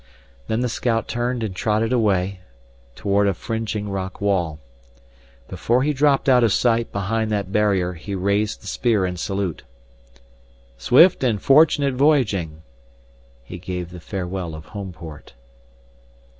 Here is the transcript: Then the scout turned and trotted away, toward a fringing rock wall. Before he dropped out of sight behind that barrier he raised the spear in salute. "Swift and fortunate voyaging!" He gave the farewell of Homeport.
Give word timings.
Then 0.47 0.61
the 0.61 0.67
scout 0.67 1.07
turned 1.07 1.43
and 1.43 1.55
trotted 1.55 1.93
away, 1.93 2.39
toward 2.95 3.27
a 3.27 3.35
fringing 3.35 3.87
rock 3.87 4.19
wall. 4.19 4.57
Before 5.47 5.83
he 5.83 5.93
dropped 5.93 6.27
out 6.27 6.43
of 6.43 6.51
sight 6.51 6.91
behind 6.91 7.29
that 7.29 7.51
barrier 7.51 7.93
he 7.93 8.15
raised 8.15 8.61
the 8.63 8.67
spear 8.67 9.05
in 9.05 9.15
salute. 9.15 9.61
"Swift 10.75 11.23
and 11.23 11.39
fortunate 11.39 11.93
voyaging!" 11.93 12.63
He 13.43 13.59
gave 13.59 13.91
the 13.91 13.99
farewell 13.99 14.55
of 14.55 14.69
Homeport. 14.69 15.35